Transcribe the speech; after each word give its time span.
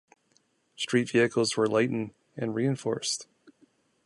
Street 0.75 1.11
vehicles 1.11 1.55
were 1.55 1.67
lightened 1.67 2.15
and 2.35 2.55
reinforced. 2.55 3.27